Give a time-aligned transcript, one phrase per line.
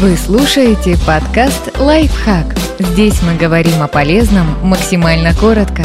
[0.00, 2.46] Вы слушаете подкаст «Лайфхак».
[2.78, 5.84] Здесь мы говорим о полезном максимально коротко.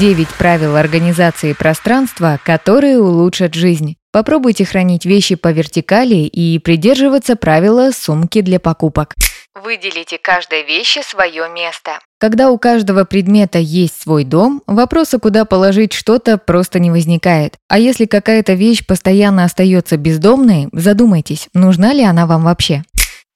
[0.00, 3.96] 9 правил организации пространства, которые улучшат жизнь.
[4.12, 9.14] Попробуйте хранить вещи по вертикали и придерживаться правила сумки для покупок.
[9.54, 11.98] Выделите каждой вещи свое место.
[12.24, 17.56] Когда у каждого предмета есть свой дом, вопроса, куда положить что-то, просто не возникает.
[17.68, 22.82] А если какая-то вещь постоянно остается бездомной, задумайтесь, нужна ли она вам вообще.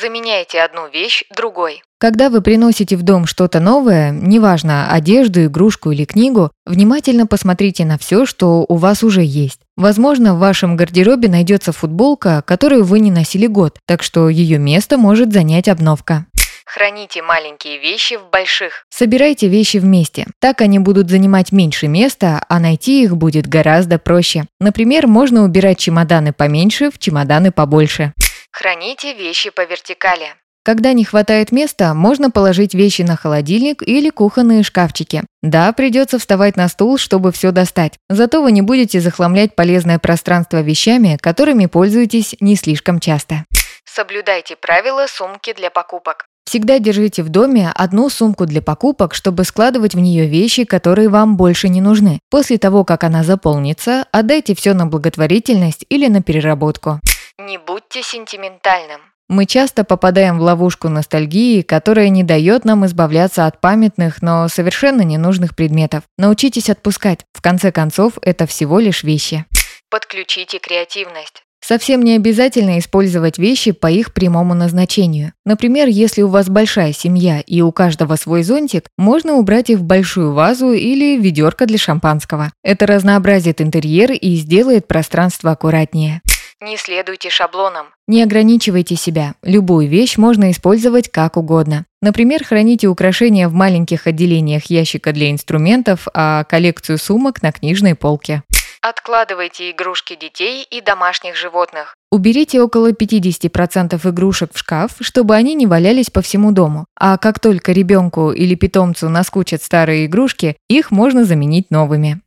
[0.00, 1.82] Заменяйте одну вещь другой.
[1.98, 7.98] Когда вы приносите в дом что-то новое, неважно, одежду, игрушку или книгу, внимательно посмотрите на
[7.98, 9.60] все, что у вас уже есть.
[9.76, 14.96] Возможно, в вашем гардеробе найдется футболка, которую вы не носили год, так что ее место
[14.96, 16.24] может занять обновка.
[16.72, 18.84] Храните маленькие вещи в больших.
[18.90, 20.28] Собирайте вещи вместе.
[20.38, 24.44] Так они будут занимать меньше места, а найти их будет гораздо проще.
[24.60, 28.12] Например, можно убирать чемоданы поменьше в чемоданы побольше.
[28.52, 30.28] Храните вещи по вертикали.
[30.62, 35.24] Когда не хватает места, можно положить вещи на холодильник или кухонные шкафчики.
[35.42, 37.94] Да, придется вставать на стул, чтобы все достать.
[38.08, 43.44] Зато вы не будете захламлять полезное пространство вещами, которыми пользуетесь не слишком часто.
[43.84, 46.29] Соблюдайте правила сумки для покупок.
[46.50, 51.36] Всегда держите в доме одну сумку для покупок, чтобы складывать в нее вещи, которые вам
[51.36, 52.18] больше не нужны.
[52.28, 56.98] После того, как она заполнится, отдайте все на благотворительность или на переработку.
[57.38, 59.00] Не будьте сентиментальным.
[59.28, 65.02] Мы часто попадаем в ловушку ностальгии, которая не дает нам избавляться от памятных, но совершенно
[65.02, 66.02] ненужных предметов.
[66.18, 67.20] Научитесь отпускать.
[67.32, 69.44] В конце концов, это всего лишь вещи.
[69.88, 71.44] Подключите креативность.
[71.62, 75.32] Совсем не обязательно использовать вещи по их прямому назначению.
[75.44, 79.84] Например, если у вас большая семья и у каждого свой зонтик, можно убрать их в
[79.84, 82.52] большую вазу или ведерко для шампанского.
[82.62, 86.22] Это разнообразит интерьер и сделает пространство аккуратнее.
[86.62, 87.86] Не следуйте шаблонам.
[88.06, 89.34] Не ограничивайте себя.
[89.42, 91.86] Любую вещь можно использовать как угодно.
[92.02, 98.42] Например, храните украшения в маленьких отделениях ящика для инструментов, а коллекцию сумок на книжной полке.
[98.82, 101.94] Откладывайте игрушки детей и домашних животных.
[102.10, 106.86] Уберите около 50% игрушек в шкаф, чтобы они не валялись по всему дому.
[106.98, 112.22] А как только ребенку или питомцу наскучат старые игрушки, их можно заменить новыми.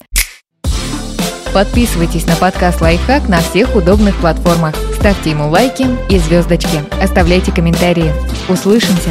[1.55, 4.75] Подписывайтесь на подкаст «Лайфхак» на всех удобных платформах.
[4.99, 6.83] Ставьте ему лайки и звездочки.
[7.01, 8.13] Оставляйте комментарии.
[8.47, 9.09] Услышимся!